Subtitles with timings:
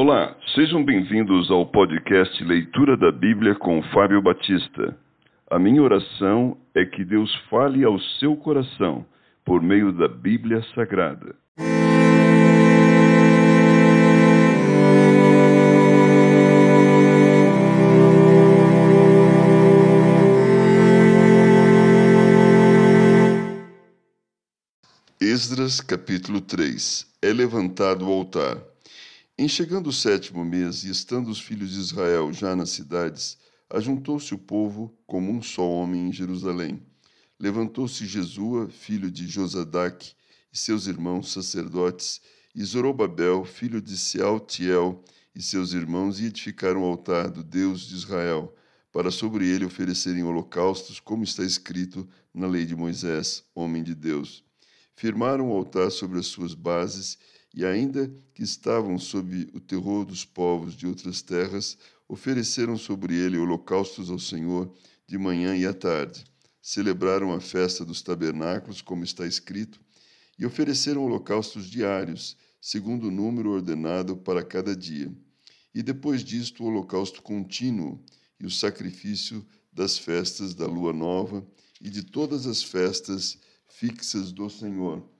[0.00, 4.96] Olá, sejam bem-vindos ao podcast Leitura da Bíblia com Fábio Batista.
[5.50, 9.04] A minha oração é que Deus fale ao seu coração
[9.44, 11.34] por meio da Bíblia Sagrada.
[25.20, 28.67] Esdras capítulo 3 É levantado o altar.
[29.40, 33.38] Em chegando o sétimo mês e estando os filhos de Israel já nas cidades,
[33.70, 36.82] ajuntou-se o povo como um só homem em Jerusalém.
[37.38, 40.12] Levantou-se Jesua, filho de Josadac,
[40.52, 42.20] e seus irmãos sacerdotes,
[42.52, 47.94] e Zorobabel, filho de Sealtiel, e seus irmãos, e edificaram o altar do Deus de
[47.94, 48.52] Israel,
[48.90, 54.42] para sobre ele oferecerem holocaustos, como está escrito na lei de Moisés, homem de Deus.
[54.96, 57.16] Firmaram o altar sobre as suas bases,
[57.58, 61.76] e ainda que estavam sob o terror dos povos de outras terras,
[62.08, 64.72] ofereceram sobre ele holocaustos ao Senhor
[65.08, 66.24] de manhã e à tarde.
[66.62, 69.80] Celebraram a festa dos tabernáculos, como está escrito,
[70.38, 75.12] e ofereceram holocaustos diários, segundo o número ordenado para cada dia.
[75.74, 78.00] E depois disto, o holocausto contínuo
[78.38, 81.44] e o sacrifício das festas da lua nova
[81.80, 83.36] e de todas as festas
[83.66, 85.17] fixas do Senhor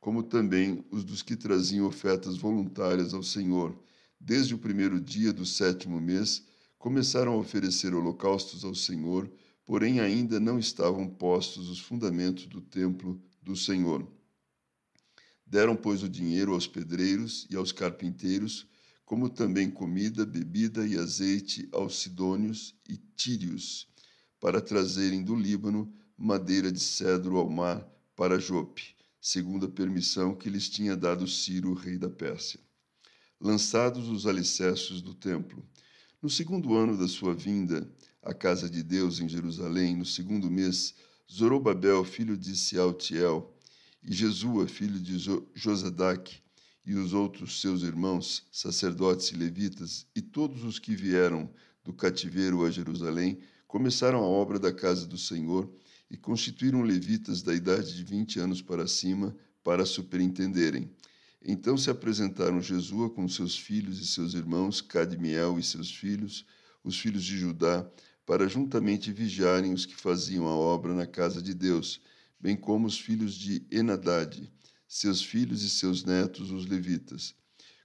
[0.00, 3.78] como também os dos que traziam ofertas voluntárias ao Senhor.
[4.18, 6.42] Desde o primeiro dia do sétimo mês,
[6.78, 9.30] começaram a oferecer holocaustos ao Senhor,
[9.64, 14.10] porém ainda não estavam postos os fundamentos do templo do Senhor.
[15.46, 18.66] Deram, pois, o dinheiro aos pedreiros e aos carpinteiros,
[19.04, 23.86] como também comida, bebida e azeite aos sidônios e tírios,
[24.38, 30.48] para trazerem do Líbano madeira de cedro ao mar para Jope segundo a permissão que
[30.48, 32.58] lhes tinha dado Ciro, rei da Pérsia.
[33.40, 35.62] Lançados os alicerces do templo,
[36.22, 37.90] no segundo ano da sua vinda
[38.22, 40.94] à casa de Deus em Jerusalém, no segundo mês,
[41.30, 43.54] Zorobabel, filho de Sealtiel,
[44.02, 45.18] e Jesua, filho de
[45.54, 46.42] Josadac,
[46.84, 51.48] e os outros seus irmãos, sacerdotes e levitas, e todos os que vieram
[51.84, 55.70] do cativeiro a Jerusalém, começaram a obra da casa do Senhor
[56.10, 60.90] e constituíram levitas da idade de vinte anos para cima para superintenderem.
[61.42, 66.44] Então se apresentaram Jesua com seus filhos e seus irmãos, Cadmiel e seus filhos,
[66.82, 67.88] os filhos de Judá,
[68.26, 72.00] para juntamente vigiarem os que faziam a obra na casa de Deus,
[72.38, 74.52] bem como os filhos de Enadade,
[74.86, 77.34] seus filhos e seus netos, os levitas.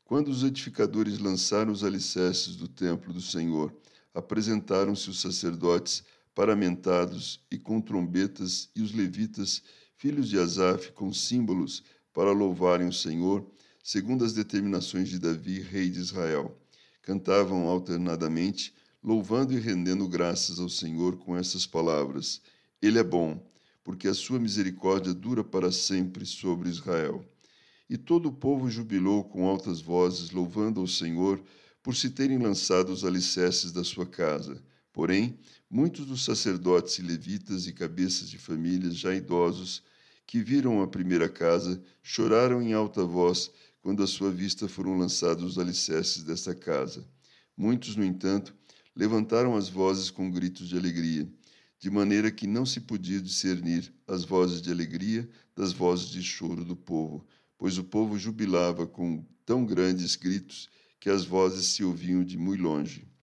[0.04, 3.76] Quando os edificadores lançaram os alicerces do templo do Senhor,
[4.14, 6.04] apresentaram-se os sacerdotes
[6.36, 9.64] paramentados e com trombetas, e os levitas,
[9.96, 11.82] filhos de Asaf, com símbolos
[12.14, 13.50] para louvarem o Senhor,
[13.82, 16.60] segundo as determinações de Davi, rei de Israel.
[17.02, 22.42] Cantavam alternadamente, louvando e rendendo graças ao Senhor com essas palavras:
[22.82, 23.42] Ele é bom,
[23.82, 27.24] porque a sua misericórdia dura para sempre sobre Israel.
[27.90, 31.42] E todo o povo jubilou com altas vozes, louvando ao Senhor
[31.82, 34.62] por se terem lançado os alicerces da sua casa.
[34.96, 35.38] Porém,
[35.70, 39.84] muitos dos sacerdotes e levitas e cabeças de famílias já idosos
[40.26, 43.52] que viram a primeira casa choraram em alta voz
[43.82, 47.06] quando à sua vista foram lançados os alicerces desta casa.
[47.58, 48.56] Muitos, no entanto,
[48.96, 51.28] levantaram as vozes com gritos de alegria,
[51.78, 56.64] de maneira que não se podia discernir as vozes de alegria das vozes de choro
[56.64, 60.70] do povo, pois o povo jubilava com tão grandes gritos
[61.02, 63.06] que as vozes se ouviam de muito longe.